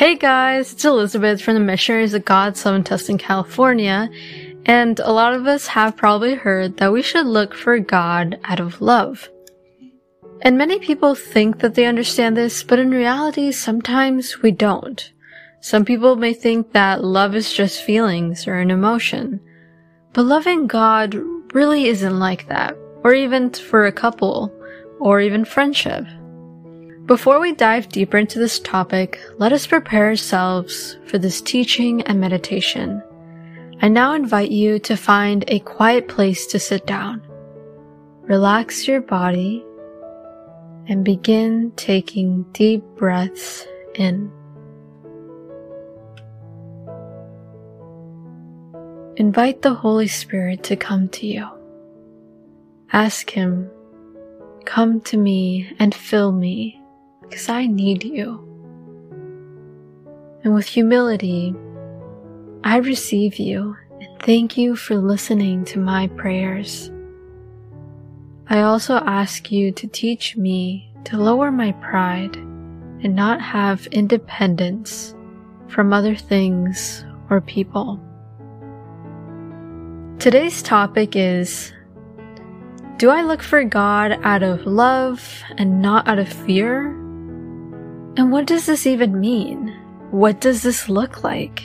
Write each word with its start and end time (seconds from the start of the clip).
Hey 0.00 0.14
guys, 0.16 0.72
it's 0.72 0.86
Elizabeth 0.86 1.42
from 1.42 1.52
the 1.52 1.60
Missionaries 1.60 2.14
of 2.14 2.26
Love 2.26 2.64
and 2.64 2.86
Trust 2.86 3.10
in 3.10 3.18
California, 3.18 4.08
and 4.64 4.98
a 4.98 5.12
lot 5.12 5.34
of 5.34 5.46
us 5.46 5.66
have 5.66 5.94
probably 5.94 6.36
heard 6.36 6.78
that 6.78 6.90
we 6.90 7.02
should 7.02 7.26
look 7.26 7.54
for 7.54 7.78
God 7.78 8.40
out 8.44 8.60
of 8.60 8.80
love. 8.80 9.28
And 10.40 10.56
many 10.56 10.78
people 10.78 11.14
think 11.14 11.58
that 11.58 11.74
they 11.74 11.84
understand 11.84 12.34
this, 12.34 12.62
but 12.62 12.78
in 12.78 12.90
reality, 12.90 13.52
sometimes 13.52 14.40
we 14.40 14.52
don't. 14.52 15.12
Some 15.60 15.84
people 15.84 16.16
may 16.16 16.32
think 16.32 16.72
that 16.72 17.04
love 17.04 17.34
is 17.34 17.52
just 17.52 17.82
feelings 17.82 18.48
or 18.48 18.54
an 18.54 18.70
emotion. 18.70 19.38
But 20.14 20.22
loving 20.22 20.66
God 20.66 21.14
really 21.52 21.88
isn't 21.88 22.18
like 22.18 22.48
that, 22.48 22.74
or 23.04 23.12
even 23.12 23.50
for 23.50 23.84
a 23.84 23.92
couple, 23.92 24.50
or 24.98 25.20
even 25.20 25.44
friendship. 25.44 26.06
Before 27.06 27.40
we 27.40 27.54
dive 27.54 27.88
deeper 27.88 28.18
into 28.18 28.38
this 28.38 28.60
topic, 28.60 29.20
let 29.38 29.52
us 29.52 29.66
prepare 29.66 30.06
ourselves 30.06 30.96
for 31.06 31.18
this 31.18 31.40
teaching 31.40 32.02
and 32.02 32.20
meditation. 32.20 33.02
I 33.82 33.88
now 33.88 34.14
invite 34.14 34.50
you 34.50 34.78
to 34.80 34.96
find 34.96 35.44
a 35.48 35.58
quiet 35.60 36.06
place 36.06 36.46
to 36.48 36.58
sit 36.58 36.86
down. 36.86 37.22
Relax 38.22 38.86
your 38.86 39.00
body 39.00 39.64
and 40.86 41.04
begin 41.04 41.72
taking 41.76 42.44
deep 42.52 42.84
breaths 42.96 43.66
in. 43.94 44.30
Invite 49.16 49.62
the 49.62 49.74
Holy 49.74 50.08
Spirit 50.08 50.62
to 50.64 50.76
come 50.76 51.08
to 51.08 51.26
you. 51.26 51.48
Ask 52.92 53.30
Him, 53.30 53.70
Come 54.64 55.00
to 55.02 55.16
me 55.16 55.74
and 55.78 55.94
fill 55.94 56.32
me 56.32 56.79
because 57.30 57.48
I 57.48 57.66
need 57.66 58.02
you. 58.02 58.44
And 60.42 60.52
with 60.52 60.66
humility, 60.66 61.54
I 62.64 62.78
receive 62.78 63.36
you 63.36 63.76
and 64.00 64.18
thank 64.22 64.58
you 64.58 64.74
for 64.74 64.96
listening 64.96 65.64
to 65.66 65.78
my 65.78 66.08
prayers. 66.08 66.90
I 68.48 68.62
also 68.62 68.96
ask 68.96 69.52
you 69.52 69.70
to 69.72 69.86
teach 69.86 70.36
me 70.36 70.92
to 71.04 71.18
lower 71.18 71.52
my 71.52 71.70
pride 71.72 72.34
and 72.34 73.14
not 73.14 73.40
have 73.40 73.86
independence 73.86 75.14
from 75.68 75.92
other 75.92 76.16
things 76.16 77.04
or 77.30 77.40
people. 77.40 78.00
Today's 80.18 80.62
topic 80.62 81.14
is 81.14 81.72
Do 82.96 83.08
I 83.08 83.22
look 83.22 83.42
for 83.42 83.62
God 83.62 84.18
out 84.24 84.42
of 84.42 84.66
love 84.66 85.42
and 85.56 85.80
not 85.80 86.08
out 86.08 86.18
of 86.18 86.28
fear? 86.28 86.99
And 88.16 88.32
what 88.32 88.46
does 88.46 88.66
this 88.66 88.86
even 88.86 89.20
mean? 89.20 89.76
What 90.10 90.40
does 90.40 90.62
this 90.62 90.88
look 90.88 91.22
like? 91.22 91.62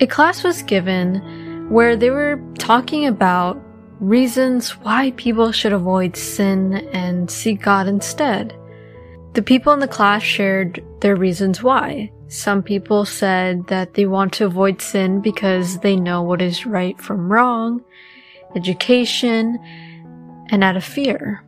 A 0.00 0.06
class 0.06 0.42
was 0.42 0.62
given 0.62 1.68
where 1.70 1.96
they 1.96 2.10
were 2.10 2.42
talking 2.58 3.06
about 3.06 3.62
reasons 4.00 4.70
why 4.78 5.12
people 5.12 5.52
should 5.52 5.72
avoid 5.72 6.16
sin 6.16 6.74
and 6.92 7.30
seek 7.30 7.62
God 7.62 7.86
instead. 7.86 8.52
The 9.34 9.42
people 9.42 9.72
in 9.72 9.78
the 9.78 9.88
class 9.88 10.22
shared 10.22 10.84
their 11.00 11.16
reasons 11.16 11.62
why. 11.62 12.10
Some 12.26 12.62
people 12.62 13.04
said 13.04 13.68
that 13.68 13.94
they 13.94 14.06
want 14.06 14.32
to 14.34 14.46
avoid 14.46 14.82
sin 14.82 15.20
because 15.20 15.78
they 15.78 15.96
know 15.96 16.22
what 16.22 16.42
is 16.42 16.66
right 16.66 17.00
from 17.00 17.32
wrong, 17.32 17.82
education, 18.56 19.58
and 20.50 20.64
out 20.64 20.76
of 20.76 20.84
fear. 20.84 21.44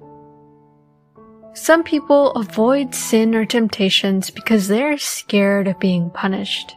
Some 1.55 1.85
people 1.85 2.33
avoid 2.33 2.95
sin 2.95 3.35
or 3.35 3.45
temptations 3.45 4.29
because 4.29 4.67
they're 4.67 4.99
scared 4.99 5.69
of 5.69 5.79
being 5.79 6.11
punished. 6.11 6.77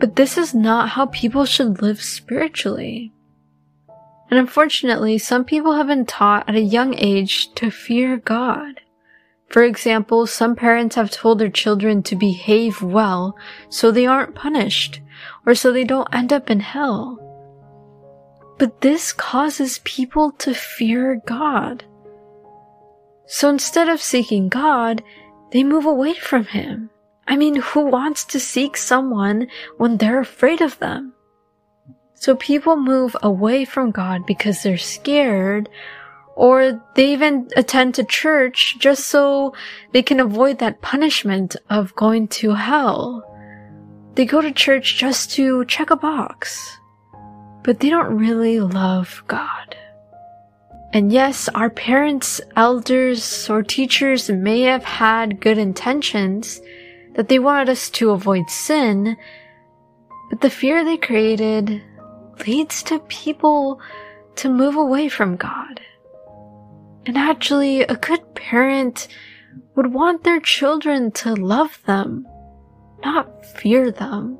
But 0.00 0.16
this 0.16 0.36
is 0.36 0.54
not 0.54 0.90
how 0.90 1.06
people 1.06 1.44
should 1.44 1.80
live 1.80 2.02
spiritually. 2.02 3.12
And 4.28 4.40
unfortunately, 4.40 5.18
some 5.18 5.44
people 5.44 5.74
have 5.74 5.86
been 5.86 6.04
taught 6.04 6.48
at 6.48 6.56
a 6.56 6.60
young 6.60 6.94
age 6.98 7.54
to 7.54 7.70
fear 7.70 8.16
God. 8.16 8.80
For 9.48 9.62
example, 9.62 10.26
some 10.26 10.56
parents 10.56 10.96
have 10.96 11.10
told 11.10 11.38
their 11.38 11.50
children 11.50 12.02
to 12.04 12.16
behave 12.16 12.82
well 12.82 13.36
so 13.68 13.92
they 13.92 14.06
aren't 14.06 14.34
punished 14.34 15.00
or 15.46 15.54
so 15.54 15.72
they 15.72 15.84
don't 15.84 16.12
end 16.12 16.32
up 16.32 16.50
in 16.50 16.58
hell. 16.58 17.18
But 18.58 18.80
this 18.80 19.12
causes 19.12 19.80
people 19.84 20.32
to 20.38 20.54
fear 20.54 21.20
God. 21.24 21.84
So 23.26 23.48
instead 23.48 23.88
of 23.88 24.02
seeking 24.02 24.48
God, 24.48 25.02
they 25.50 25.62
move 25.62 25.86
away 25.86 26.14
from 26.14 26.44
Him. 26.44 26.90
I 27.26 27.36
mean, 27.36 27.56
who 27.56 27.86
wants 27.86 28.24
to 28.26 28.40
seek 28.40 28.76
someone 28.76 29.48
when 29.76 29.96
they're 29.96 30.20
afraid 30.20 30.60
of 30.60 30.78
them? 30.78 31.14
So 32.14 32.36
people 32.36 32.76
move 32.76 33.16
away 33.22 33.64
from 33.64 33.90
God 33.90 34.26
because 34.26 34.62
they're 34.62 34.78
scared, 34.78 35.68
or 36.36 36.80
they 36.94 37.12
even 37.12 37.48
attend 37.56 37.94
to 37.96 38.04
church 38.04 38.76
just 38.78 39.06
so 39.06 39.54
they 39.92 40.02
can 40.02 40.20
avoid 40.20 40.58
that 40.58 40.80
punishment 40.80 41.56
of 41.68 41.94
going 41.96 42.28
to 42.28 42.54
hell. 42.54 43.28
They 44.14 44.24
go 44.24 44.40
to 44.40 44.52
church 44.52 44.96
just 44.96 45.30
to 45.32 45.64
check 45.64 45.90
a 45.90 45.96
box, 45.96 46.78
but 47.62 47.80
they 47.80 47.90
don't 47.90 48.16
really 48.16 48.60
love 48.60 49.22
God. 49.26 49.76
And 50.92 51.10
yes, 51.10 51.48
our 51.54 51.70
parents, 51.70 52.40
elders, 52.54 53.48
or 53.48 53.62
teachers 53.62 54.28
may 54.28 54.60
have 54.62 54.84
had 54.84 55.40
good 55.40 55.56
intentions 55.56 56.60
that 57.14 57.28
they 57.28 57.38
wanted 57.38 57.70
us 57.70 57.88
to 57.90 58.10
avoid 58.10 58.50
sin, 58.50 59.16
but 60.28 60.42
the 60.42 60.50
fear 60.50 60.84
they 60.84 60.98
created 60.98 61.82
leads 62.46 62.82
to 62.84 62.98
people 63.00 63.80
to 64.36 64.50
move 64.50 64.76
away 64.76 65.08
from 65.08 65.36
God. 65.36 65.80
And 67.06 67.16
actually, 67.16 67.82
a 67.82 67.96
good 67.96 68.34
parent 68.34 69.08
would 69.74 69.92
want 69.92 70.24
their 70.24 70.40
children 70.40 71.10
to 71.12 71.34
love 71.34 71.78
them, 71.86 72.26
not 73.02 73.44
fear 73.44 73.90
them. 73.90 74.38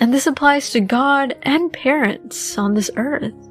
And 0.00 0.14
this 0.14 0.26
applies 0.26 0.70
to 0.70 0.80
God 0.80 1.36
and 1.42 1.72
parents 1.72 2.56
on 2.56 2.74
this 2.74 2.90
earth. 2.96 3.49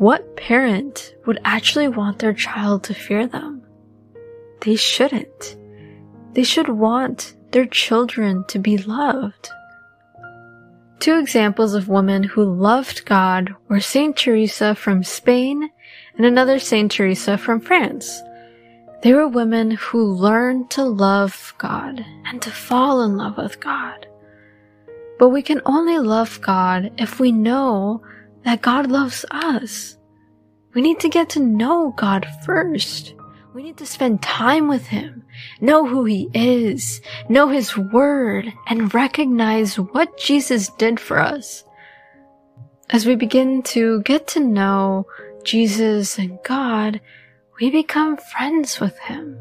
What 0.00 0.34
parent 0.34 1.14
would 1.26 1.40
actually 1.44 1.88
want 1.88 2.20
their 2.20 2.32
child 2.32 2.84
to 2.84 2.94
fear 2.94 3.26
them? 3.26 3.60
They 4.62 4.74
shouldn't. 4.74 5.58
They 6.32 6.42
should 6.42 6.70
want 6.70 7.36
their 7.50 7.66
children 7.66 8.44
to 8.48 8.58
be 8.58 8.78
loved. 8.78 9.50
Two 11.00 11.18
examples 11.18 11.74
of 11.74 11.90
women 11.90 12.22
who 12.22 12.44
loved 12.44 13.04
God 13.04 13.54
were 13.68 13.80
Saint 13.80 14.16
Teresa 14.16 14.74
from 14.74 15.04
Spain 15.04 15.68
and 16.16 16.24
another 16.24 16.58
Saint 16.58 16.90
Teresa 16.90 17.36
from 17.36 17.60
France. 17.60 18.22
They 19.02 19.12
were 19.12 19.28
women 19.28 19.72
who 19.72 20.02
learned 20.02 20.70
to 20.70 20.84
love 20.84 21.52
God 21.58 22.02
and 22.24 22.40
to 22.40 22.50
fall 22.50 23.02
in 23.02 23.18
love 23.18 23.36
with 23.36 23.60
God. 23.60 24.06
But 25.18 25.28
we 25.28 25.42
can 25.42 25.60
only 25.66 25.98
love 25.98 26.40
God 26.40 26.90
if 26.96 27.20
we 27.20 27.32
know 27.32 28.00
that 28.44 28.62
God 28.62 28.90
loves 28.90 29.24
us. 29.30 29.96
We 30.74 30.82
need 30.82 31.00
to 31.00 31.08
get 31.08 31.28
to 31.30 31.40
know 31.40 31.92
God 31.96 32.26
first. 32.44 33.14
We 33.54 33.64
need 33.64 33.76
to 33.78 33.86
spend 33.86 34.22
time 34.22 34.68
with 34.68 34.86
Him, 34.86 35.24
know 35.60 35.84
who 35.86 36.04
He 36.04 36.30
is, 36.32 37.00
know 37.28 37.48
His 37.48 37.76
Word, 37.76 38.52
and 38.68 38.94
recognize 38.94 39.76
what 39.76 40.16
Jesus 40.16 40.68
did 40.78 41.00
for 41.00 41.18
us. 41.18 41.64
As 42.90 43.06
we 43.06 43.16
begin 43.16 43.62
to 43.64 44.02
get 44.02 44.28
to 44.28 44.40
know 44.40 45.06
Jesus 45.42 46.18
and 46.18 46.38
God, 46.44 47.00
we 47.60 47.70
become 47.70 48.16
friends 48.16 48.78
with 48.78 48.96
Him. 49.00 49.40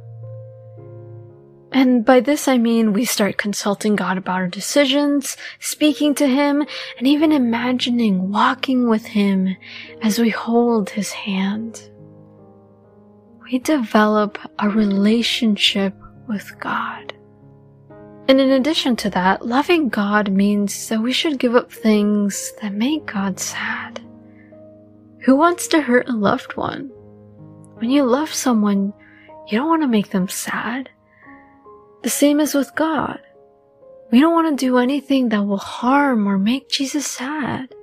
And 1.71 2.03
by 2.03 2.19
this 2.19 2.47
I 2.47 2.57
mean 2.57 2.93
we 2.93 3.05
start 3.05 3.37
consulting 3.37 3.95
God 3.95 4.17
about 4.17 4.41
our 4.41 4.47
decisions, 4.47 5.37
speaking 5.59 6.15
to 6.15 6.27
Him, 6.27 6.65
and 6.97 7.07
even 7.07 7.31
imagining 7.31 8.31
walking 8.31 8.89
with 8.89 9.05
Him 9.05 9.55
as 10.01 10.17
we 10.19 10.29
hold 10.29 10.89
His 10.89 11.11
hand. 11.11 11.89
We 13.43 13.59
develop 13.59 14.37
a 14.57 14.69
relationship 14.69 15.93
with 16.27 16.59
God. 16.59 17.13
And 18.27 18.39
in 18.39 18.51
addition 18.51 18.95
to 18.97 19.09
that, 19.11 19.45
loving 19.45 19.89
God 19.89 20.31
means 20.31 20.87
that 20.89 21.01
we 21.01 21.11
should 21.11 21.39
give 21.39 21.55
up 21.55 21.71
things 21.71 22.53
that 22.61 22.73
make 22.73 23.07
God 23.07 23.39
sad. 23.39 23.99
Who 25.21 25.35
wants 25.35 25.67
to 25.69 25.81
hurt 25.81 26.07
a 26.09 26.15
loved 26.15 26.55
one? 26.55 26.91
When 27.77 27.89
you 27.89 28.03
love 28.03 28.31
someone, 28.31 28.93
you 29.47 29.57
don't 29.57 29.67
want 29.67 29.81
to 29.81 29.87
make 29.87 30.11
them 30.11 30.27
sad. 30.27 30.89
The 32.01 32.09
same 32.09 32.39
as 32.39 32.53
with 32.53 32.75
God. 32.75 33.19
We 34.11 34.19
don't 34.19 34.33
want 34.33 34.57
to 34.57 34.65
do 34.65 34.77
anything 34.77 35.29
that 35.29 35.45
will 35.45 35.57
harm 35.57 36.27
or 36.27 36.37
make 36.37 36.69
Jesus 36.69 37.05
sad. 37.05 37.73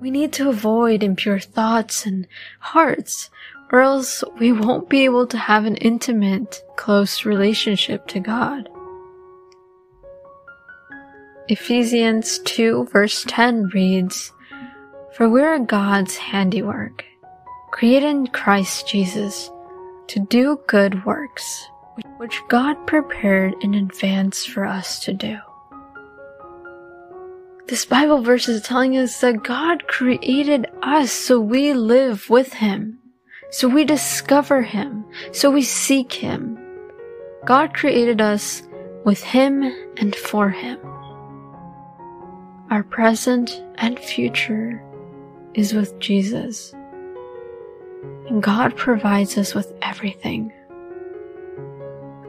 We 0.00 0.10
need 0.10 0.32
to 0.34 0.50
avoid 0.50 1.02
impure 1.02 1.40
thoughts 1.40 2.04
and 2.04 2.26
hearts, 2.60 3.30
or 3.72 3.80
else 3.80 4.22
we 4.38 4.52
won't 4.52 4.90
be 4.90 5.04
able 5.04 5.26
to 5.28 5.38
have 5.38 5.64
an 5.64 5.76
intimate, 5.76 6.62
close 6.76 7.24
relationship 7.24 8.06
to 8.08 8.20
God. 8.20 8.68
Ephesians 11.48 12.38
2 12.40 12.88
verse 12.92 13.24
10 13.26 13.64
reads, 13.74 14.32
For 15.14 15.28
we 15.28 15.42
are 15.42 15.58
God's 15.58 16.16
handiwork, 16.16 17.04
created 17.70 18.08
in 18.10 18.26
Christ 18.28 18.86
Jesus 18.86 19.50
to 20.08 20.20
do 20.20 20.60
good 20.66 21.04
works, 21.04 21.66
which 22.16 22.40
God 22.48 22.86
prepared 22.86 23.54
in 23.60 23.74
advance 23.74 24.44
for 24.44 24.64
us 24.64 25.00
to 25.04 25.12
do. 25.12 25.38
This 27.66 27.84
Bible 27.86 28.20
verse 28.20 28.48
is 28.48 28.62
telling 28.62 28.96
us 28.96 29.20
that 29.20 29.42
God 29.42 29.86
created 29.86 30.66
us 30.82 31.10
so 31.12 31.40
we 31.40 31.72
live 31.72 32.28
with 32.28 32.52
Him, 32.52 32.98
so 33.50 33.68
we 33.68 33.84
discover 33.84 34.62
Him, 34.62 35.04
so 35.32 35.50
we 35.50 35.62
seek 35.62 36.12
Him. 36.12 36.58
God 37.46 37.72
created 37.72 38.20
us 38.20 38.62
with 39.04 39.22
Him 39.22 39.62
and 39.96 40.14
for 40.14 40.50
Him. 40.50 40.78
Our 42.70 42.82
present 42.82 43.62
and 43.76 43.98
future 43.98 44.82
is 45.54 45.72
with 45.72 45.98
Jesus. 46.00 46.74
And 48.28 48.42
God 48.42 48.76
provides 48.76 49.38
us 49.38 49.54
with 49.54 49.72
everything. 49.82 50.52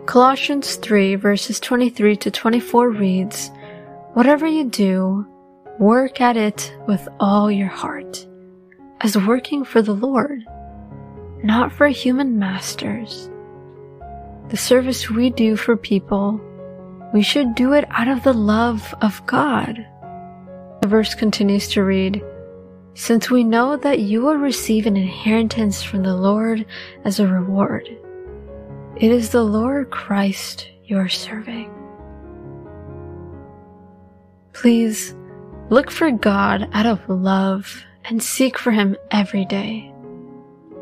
Colossians 0.05 0.75
3 0.75 1.15
verses 1.15 1.59
23 1.59 2.15
to 2.17 2.29
24 2.29 2.91
reads, 2.91 3.49
Whatever 4.13 4.45
you 4.45 4.69
do, 4.69 5.25
work 5.79 6.21
at 6.21 6.37
it 6.37 6.73
with 6.87 7.07
all 7.19 7.51
your 7.51 7.67
heart, 7.67 8.25
as 9.01 9.17
working 9.17 9.65
for 9.65 9.81
the 9.81 9.95
Lord, 9.95 10.45
not 11.43 11.71
for 11.71 11.87
human 11.87 12.37
masters. 12.37 13.29
The 14.49 14.57
service 14.57 15.09
we 15.09 15.31
do 15.31 15.55
for 15.55 15.75
people, 15.75 16.39
we 17.11 17.23
should 17.23 17.55
do 17.55 17.73
it 17.73 17.85
out 17.89 18.07
of 18.07 18.23
the 18.23 18.33
love 18.33 18.93
of 19.01 19.25
God. 19.25 19.87
The 20.81 20.87
verse 20.87 21.15
continues 21.15 21.67
to 21.69 21.83
read, 21.83 22.23
Since 22.93 23.31
we 23.31 23.43
know 23.43 23.75
that 23.77 23.99
you 23.99 24.21
will 24.21 24.37
receive 24.37 24.85
an 24.85 24.97
inheritance 24.97 25.81
from 25.81 26.03
the 26.03 26.15
Lord 26.15 26.63
as 27.03 27.19
a 27.19 27.27
reward, 27.27 27.89
it 28.97 29.11
is 29.11 29.31
the 29.31 29.43
Lord 29.43 29.91
Christ 29.91 30.69
you 30.85 30.97
are 30.97 31.09
serving. 31.09 31.69
Please 34.53 35.13
look 35.69 35.91
for 35.91 36.11
God 36.11 36.69
out 36.71 36.85
of 36.85 37.09
love 37.09 37.83
and 38.05 38.23
seek 38.23 38.57
for 38.57 38.71
Him 38.71 38.95
every 39.11 39.43
day. 39.45 39.93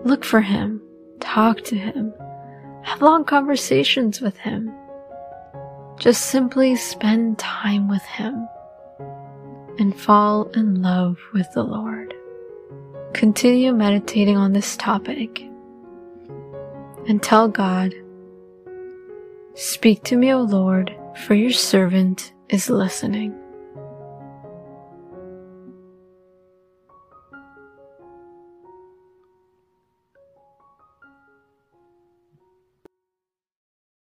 Look 0.04 0.24
for 0.24 0.42
Him, 0.42 0.80
talk 1.21 1.63
to 1.63 1.75
Him, 1.75 2.13
have 2.83 3.01
long 3.01 3.25
conversations 3.25 4.21
with 4.21 4.38
Him. 4.38 4.71
Just 5.98 6.27
simply 6.27 6.75
spend 6.75 7.39
time 7.39 7.89
with 7.89 8.04
Him 8.04 8.48
and 9.80 10.00
fall 10.00 10.50
in 10.50 10.83
love 10.83 11.18
with 11.33 11.51
the 11.54 11.63
Lord. 11.63 12.13
Continue 13.13 13.74
meditating 13.74 14.38
on 14.38 14.54
this 14.54 14.77
topic 14.77 15.50
and 17.07 17.21
tell 17.21 17.48
God, 17.48 17.94
Speak 19.55 20.03
to 20.05 20.17
me, 20.17 20.33
O 20.33 20.41
Lord, 20.41 20.95
for 21.25 21.35
your 21.35 21.51
servant 21.51 22.33
is 22.50 22.69
listening. 22.69 23.43